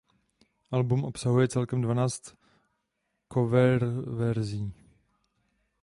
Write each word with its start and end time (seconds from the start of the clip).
Album 0.71 1.03
obsahuje 1.05 1.47
celkem 1.47 1.81
dvanáct 1.81 2.35
coververzí. 3.33 4.73